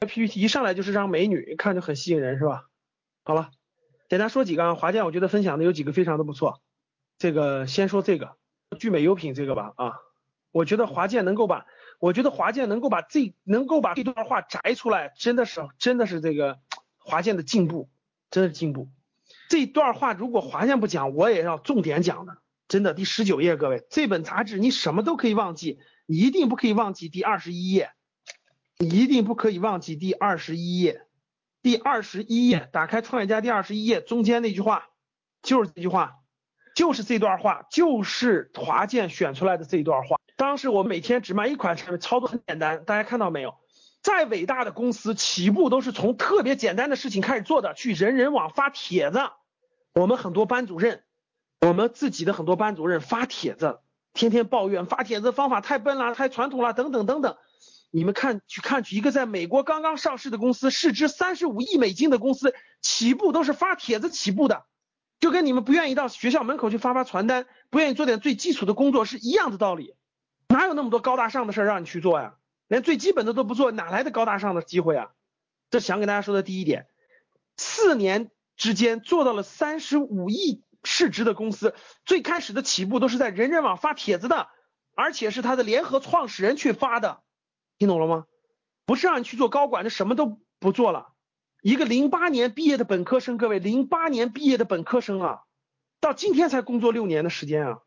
[0.00, 2.66] PPT 一上来就是张美女，看着很吸引人，是吧？
[3.24, 3.50] 好了，
[4.08, 6.60] 简单说几个啊，华健我觉得分享的有几个非常的不错。
[7.18, 8.36] 这个先说这个
[8.78, 9.94] 聚美优品这个吧啊，
[10.52, 11.66] 我觉得华健能够把，
[11.98, 16.58] 我觉得华健能够把这能够把这段话摘出来，真的是真的是这个
[16.98, 17.88] 华健的进步，
[18.30, 18.88] 真的是进步。
[19.48, 22.36] 这段话如果华健不讲，我也要重点讲的，
[22.68, 22.92] 真的。
[22.92, 27.92] 第十九页，各位，这本杂志你什么都可以忘记，你一定不可以忘记第二十一页，
[28.78, 31.02] 一定不可以忘记第二十一页。
[31.62, 34.88] 第二十一页，打开创业家第二十一页，中间那句话
[35.42, 36.16] 就是这句话。
[36.74, 40.18] 就是这段话，就是华健选出来的这一段话。
[40.36, 43.54] 当时我每天只卖一款产品，操作很简单，大家看到没有？
[44.02, 49.20] 再伟大的公司起步都是从特别简单的事情开始做的，去人人网发帖子。
[49.94, 51.02] 我们很多班主任，
[51.62, 53.80] 我们自己的很多班主任发帖子，
[54.12, 57.38] 天天抱怨发帖子方法太笨了，太传统了，等等等等。
[57.96, 64.66] 你们看去看去，一个在美国刚刚上市的公司，市值三十五亿美金的公司，起步都是发帖子起步的。
[65.18, 69.94] 就跟你们不愿意到学校门口去发发传单，不愿意做点最基础的工作是一样的道理。
[70.48, 72.34] 哪有那么多高大上的事儿让你去做呀？
[72.68, 75.12] 连最基本的都不做，哪来的高大上的机会啊？
[75.70, 76.88] 这想给大家说的第一点。
[77.56, 81.74] 四年之间做到了三十五亿市值的公司，
[82.04, 84.48] 最开始的起步都是在人人网发帖子的，
[84.94, 87.22] 而且是他的联合创始人去发的，
[87.78, 88.26] 听懂了吗？
[88.84, 91.08] 不是让你去做高管，就什么都不做了。
[91.60, 95.40] 一个零八年毕业的本科生，各位，零八年毕业的本科生啊，
[96.00, 97.78] 到今天才工作六年的时间啊。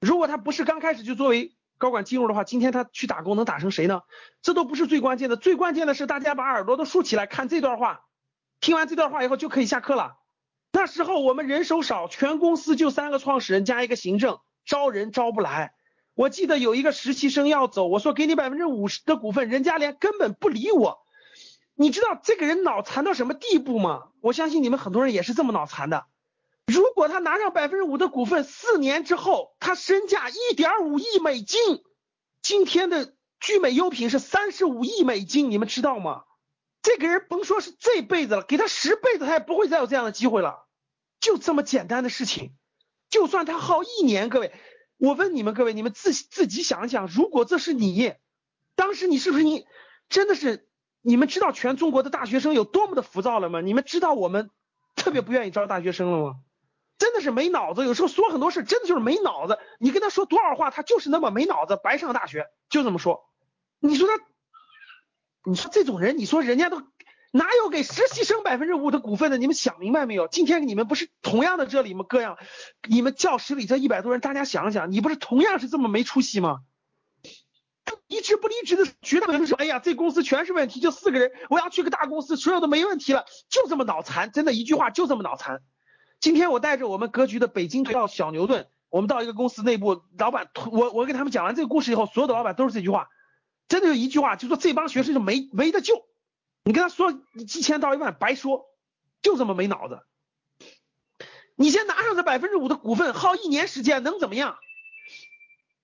[0.00, 4.02] 如果他不是刚开始就作为高管进入的话，今天他去打工能打成谁呢？
[4.42, 8.04] 这都不是最关键的，最关键的是大家把耳朵都竖起来看这段话，
[8.60, 10.18] 听完这段话以后就可以下课了。
[10.70, 15.72] 那时候我们人手少，全公司就三个创始人加一个行政，招人招不来。
[16.14, 21.04] 我记得有一个实习生要走，我说给你百分之五十的股份，人家连根本不理我。
[21.74, 24.04] 你知道这个人脑残到什么地步吗？
[24.20, 26.06] 我相信你们很多人也是这么脑残的。
[26.66, 31.82] 如果他拿上百分之五的股份，四年之后他身价一点五亿美金，
[32.42, 36.22] 今天的聚美优品是三十五亿美金，你们知道吗？
[36.80, 40.66] 这个人甭说是这辈子了，给他十辈子他也不会再有这样的机会了。
[41.20, 42.52] 就这么简单的事情，
[43.10, 44.52] 就算他耗一年，各位，
[45.04, 48.14] 我问你们各位，你们自自己想想，如果这是你，
[48.74, 49.66] 当时你是不是你
[50.08, 50.66] 真的是？
[51.06, 53.60] 你们知道全中国的大学生有多么的浮躁了吗？
[53.60, 54.48] 你们知道我们
[54.96, 56.36] 特别不愿意招大学生了吗？
[56.96, 59.58] 真的是没脑子，有时候说很多事真的就是没脑子。
[59.78, 63.28] 你跟他说多少话，他就是那么没脑子，白上大学，就这么说。
[63.80, 64.24] 你说他，
[65.44, 66.80] 你说这种人，你说人家都
[67.36, 69.38] 哪有给实习生百分之五的股份的？
[69.38, 70.28] 你们想明白没有？
[70.28, 72.04] 今天你们不是同样的这里吗？
[72.08, 72.38] 各样，
[72.88, 76.60] 你们教室里这一百多人，大家想想，你不是同样是这么没出息吗？
[78.06, 85.60] 离职不离职的绝大多数是，哎呀，这公司全是问题，就四个人，我要去个大公司，所有都没问题了，就这么脑残，真的一句话就这么脑残。
[86.20, 93.08] 今天我带着我们格局的北京到小牛顿，我们到一个公司内部，老板，我我给他们讲完这个故事以后，所有的老板都是这句话，
[93.66, 96.06] 真的就一句话，就说这帮学生就没没得救，
[96.64, 98.66] 你跟他说你几千到一万白说，
[99.22, 100.00] 就这么没脑子。
[101.54, 104.58] 你先拿上这百分之五的股份，耗一年时间能怎么样？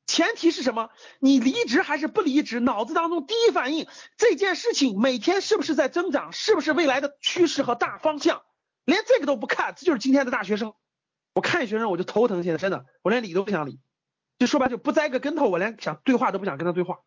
[0.07, 0.91] 前提是什么？
[1.21, 2.59] 你离职还是不离职？
[2.59, 3.87] 脑子当中第一反应，
[4.17, 6.33] 这件事情每天是不是在增长？
[6.33, 8.43] 是不是未来的趋势和大方向？
[8.85, 10.73] 连这个都不看，这就是今天的大学生。
[11.35, 13.79] 我看学生我就头疼，现在真的，我连理都不想理。
[14.39, 17.01] 就说白就不栽个跟头，我连想对话都不想跟他对话，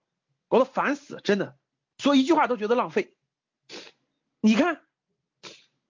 [0.47, 1.57] 我都烦死，真的，
[1.97, 3.17] 说一句话都觉得浪费。
[4.43, 4.81] 你看，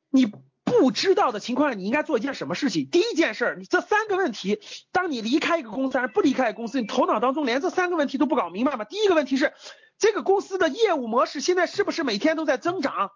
[0.09, 0.31] 你。
[0.65, 2.89] 不知道的情况下，你应该做一件什么事情？
[2.89, 4.59] 第一件事，你这三个问题，
[4.91, 8.83] 当你离开一个公司还是不离开一个公司，你头脑当中连这三个问题都不搞明白吗？
[8.83, 9.53] 第一个问题是，
[9.99, 13.11] 这个公司的业务模式现在是不是每天都在增长？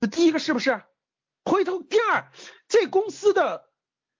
[0.00, 0.82] 这第一个是不是？
[1.44, 2.30] 回头第二，
[2.68, 3.64] 这公司的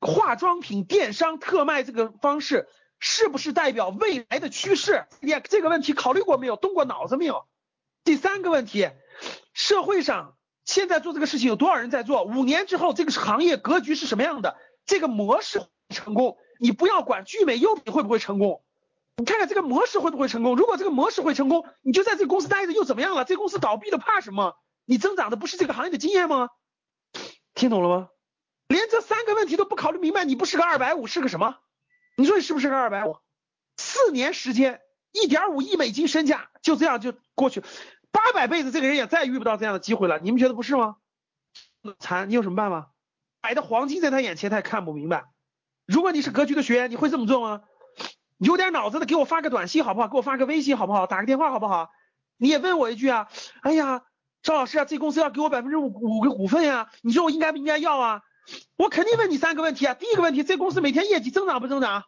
[0.00, 2.66] 化妆品电商特卖这个方式
[2.98, 5.04] 是不是代表未来的趋势？
[5.20, 6.56] 你这个问题考虑过没有？
[6.56, 7.46] 动过脑子没有？
[8.04, 8.88] 第三个问题，
[9.52, 10.36] 社会上。
[10.64, 12.24] 现在做这个事情有多少人在做？
[12.24, 14.56] 五年之后这个行业格局是什么样的？
[14.86, 18.62] 这个模式成功，你不要管聚美优品会不会成功，
[19.16, 20.56] 你看看这个模式会不会成功。
[20.56, 23.24] 如果这个模式会成功，你就在这个公司待着又怎么样了？
[23.24, 24.56] 这公司倒闭了怕什么？
[24.84, 26.48] 你增长的不是这个行业的经验吗？
[27.54, 28.08] 听懂了吗？
[28.68, 31.56] 连这三个问题都不考虑明白，你不是个二百五是个什么？
[32.16, 33.16] 你说你是不是个二百五？
[33.76, 34.80] 四年时间，
[35.12, 37.62] 一点五亿美金身价就这样就过去。
[38.12, 40.18] 八百辈子，这个人也再遇不到这样的机会了。
[40.18, 40.96] 你们觉得不是吗？
[41.98, 42.90] 残，你有什么办法？
[43.40, 45.24] 摆的黄金在他眼前，他也看不明白。
[45.86, 47.62] 如果你是格局的学员，你会这么做吗？
[48.38, 50.08] 有点脑子的，给我发个短信好不好？
[50.08, 51.06] 给我发个微信好不好？
[51.06, 51.90] 打个电话好不好？
[52.36, 53.28] 你也问我一句啊？
[53.60, 54.02] 哎呀，
[54.42, 58.22] 赵老师啊，这公司要给我百分之五五个股份呀，你说我应该不应该要啊？
[58.76, 59.94] 我肯定问你三个问题啊。
[59.94, 62.04] 第一个问题，这公司每天业绩增长不增长？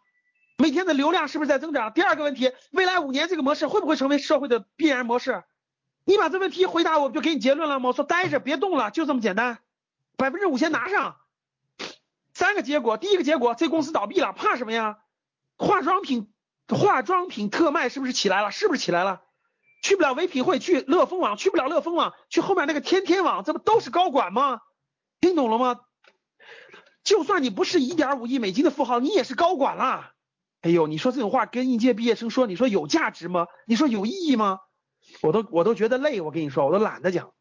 [0.57, 1.93] 每天的流量是不是在增长？
[1.93, 5.43] 第二个问题，未来五年这个模式会不会成为社会的必然模式？
[6.05, 7.89] 你把这问题回答我，不就给你结论了吗？
[7.89, 9.59] 我说待着别动了，就这么简单，
[10.17, 11.17] 百分之五先拿上。
[12.33, 14.97] 三个结果，第一个结果，这公司倒闭了，怕什么呀？
[15.57, 16.33] 化妆品
[16.67, 18.51] 化妆品特卖是不是起来了？
[18.51, 19.21] 是不是起来了？
[19.81, 24.61] 去不了唯品会，去乐蜂网；去不了乐蜂网，去后面那个天天网，这不都是高管吗？
[25.21, 25.81] 听懂了吗？
[27.03, 30.13] 就算你不是一点五亿美金的富豪，你也是高管啦。
[30.61, 33.47] 哎呦，你说这种话跟应届毕业生说，你说有价值吗？
[33.67, 34.59] 你说有意义吗？
[35.21, 37.33] 我都我都觉得累，我跟你说，我都懒得讲。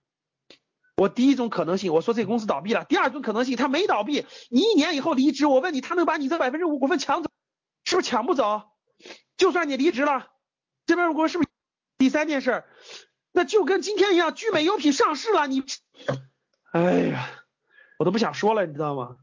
[0.96, 7.30] 我第一种可能性，我说这公司倒闭了；第二种可能性，他没倒闭，你一年以后离职，我问你，他能把你这百分之五股份抢走？
[7.84, 8.62] 是不是抢不走？
[9.36, 10.28] 就算你离职了，
[10.86, 11.50] 这边如果是不是？
[11.98, 12.64] 第三件事，
[13.32, 15.62] 那就跟今天一样，聚美优品上市了，你，
[16.72, 17.28] 哎呀，
[17.98, 19.16] 我都不想说了，你知道吗？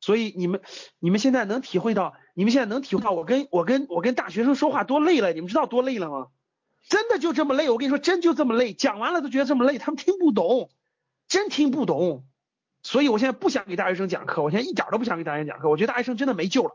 [0.00, 0.60] 所以你们
[0.98, 6.26] 你们现在能体会到，你们现在能体会到我跟我跟我跟大学生说话多累了，你们知道多累了吗？
[6.88, 10.70] 真的就这么累，我跟你说，真就这么累，讲完了都觉得这么累，他们听不懂，
[11.28, 12.26] 真听不懂。
[12.82, 16.72] 所以我现在不想给大学生讲课，我现在一点都不想给大学生讲课，我觉得大学生真的没救了，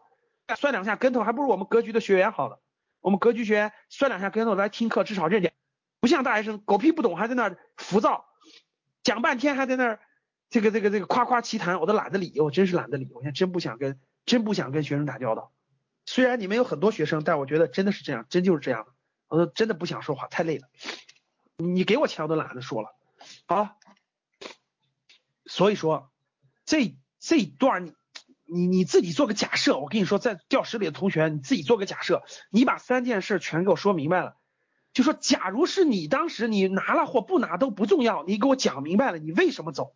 [0.58, 2.56] 摔两下跟头还不如我们格局的学员好呢。
[3.02, 5.54] 我们格局学员摔两下跟头来听课，至少这点，
[6.00, 8.26] 不像大学生狗屁不懂还在那浮躁，
[9.04, 10.00] 讲半天还在那儿
[10.50, 15.54] 这个这个这个夸夸其谈，我都懒得理，我真是懒得理，我现在真不想跟真不想跟学生打交道。
[16.06, 18.88] 虽然你们有很多学生，但我觉得真的是这样，真就是这样。
[19.30, 20.68] 我说真的不想说话，太累了。
[21.58, 22.96] 你给我钱我都懒得说了。
[23.46, 23.78] 好，
[25.46, 26.12] 所以说
[26.66, 27.94] 这这一段你
[28.46, 34.36] 你你自己做个假设，我跟你说，在教室里的同学，你自己做个假设，你把三件事全给我说明白了。
[34.92, 39.94] 就说假如是你当时你拿了或不拿都不重要，你给我讲明白了，你为什么走？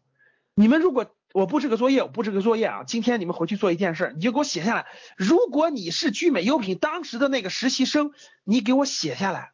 [0.54, 4.86] 你们如果我布置个作业，我布置个作业啊，今天你们回去做一件事，你就给我写下来。
[5.18, 8.14] 如果你是聚美优品当时的那个实习生，
[8.44, 9.52] 你给我写下来，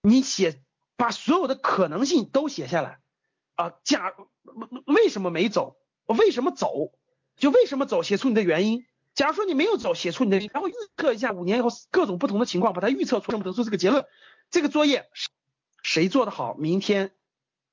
[0.00, 0.62] 你写
[0.96, 3.00] 把所有的可能性都写下来
[3.56, 3.74] 啊。
[3.84, 4.14] 假
[4.86, 5.76] 为什么没走？
[6.06, 6.92] 为什么走？
[7.36, 8.02] 就为什么走？
[8.02, 8.86] 写出你的原因。
[9.14, 14.06] 假如说你没有走，写出你的，然后预测一下五年以后各种不同的情况，把它预测出，这么得出这个结论。
[14.48, 15.10] 这个作业
[15.82, 16.54] 谁做的好？
[16.54, 17.10] 明天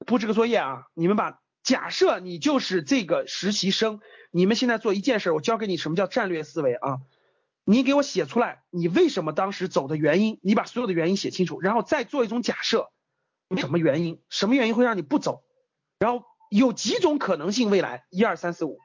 [0.05, 1.39] 布置个作业啊，你们把。
[1.65, 6.99] 假设你就是这个实习生，你们现在做一件事，我教给你什么叫战略思维啊？
[7.63, 12.91] 你给我写出来，你为什么当时走的原因，你把所有的原因写清楚，然后再做一种假设，
[13.57, 15.43] 什么原因，什么原因会让你不走？
[15.97, 18.77] 然后有几种可能性，未来一二三四五。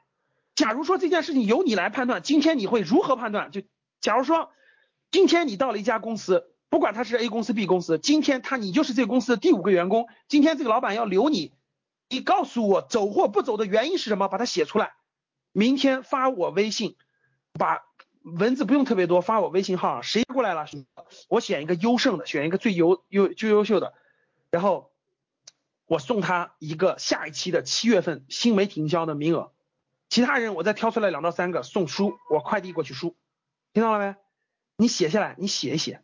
[0.55, 3.51] 假如说这件事情由你来判断，今天你会如何判断？
[3.51, 3.61] 就
[3.99, 4.49] 假如说
[5.11, 11.53] 今天你到了一家公司，不管他是 A 公司 B 公司，今天他你就是这个公司的第五个员工，今天这个老板要留你。
[12.11, 14.27] 你告诉我走或不走的原因是什么？
[14.27, 14.93] 把它写出来，
[15.53, 16.97] 明天发我微信，
[17.53, 17.79] 把
[18.21, 20.01] 文字不用特别多，发我微信号。
[20.01, 20.67] 谁过来了？
[21.29, 23.93] 我选一个优胜的，选一个最优优最优秀的，
[24.49, 24.91] 然后
[25.85, 29.53] 我送他一个下一期的七月份新媒体营销的名额。
[30.09, 33.15] 其他人我再挑出来两到三个送书，我快递过去书，
[33.71, 34.15] 听到了没？
[34.75, 36.01] 你写下来，你写一写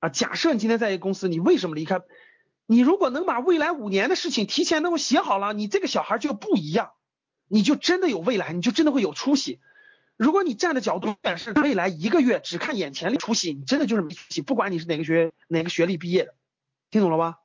[0.00, 0.08] 啊。
[0.08, 2.00] 假设你今天在一个公司，你为什么离开？
[2.66, 6.92] 你如果能把未来五年的事情提前能够写好了，你这个小孩就不一样，
[7.46, 9.60] 你就真的有未来，你就真的会有出息。
[10.16, 14.40] 如果你站的角度是未来一个月只看眼前的出息，你真的就是没出息。
[14.40, 16.34] 不管你是哪个学哪个学历毕业的，
[16.90, 17.40] 听懂了吧？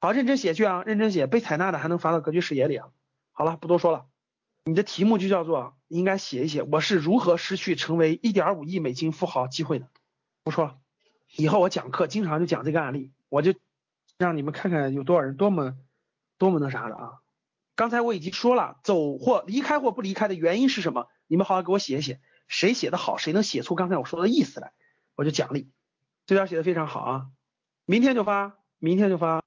[0.00, 2.88] 好，认真写去啊，认真写，被采纳的还能发到格局视野里啊。
[3.32, 4.06] 好了，不多说了，
[4.64, 9.88] 你的题目就叫做应该写一写，我是如何失去成为一点五亿美金富豪机会的。
[10.42, 10.78] 不说了，
[11.36, 13.54] 以后我讲课经常就讲这个案例，我就。
[14.18, 15.76] 让你们看看有多少人多么
[16.38, 17.20] 多么那啥的啊！
[17.74, 21.08] 刚才我已经说了，走或离开或不离开的原因是什么？
[21.26, 24.72] 你们好好给我写一写，谁写的好，谁能写出刚才我说的意思来，
[25.14, 25.70] 我就奖励。
[26.24, 27.26] 这条写的非常好啊！
[27.84, 29.42] 明天就发，明天就发。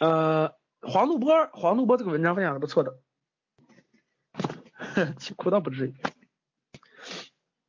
[0.00, 2.98] 呃，黄怒波，黄怒波这个文章分享的不错的，
[5.36, 5.94] 哭倒不至于。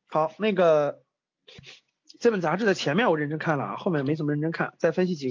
[0.08, 1.04] 好，那个。
[2.20, 4.74] 这本杂志的前面我认真看了啊，后面没怎么认真看。
[4.78, 5.28] 再分析几个。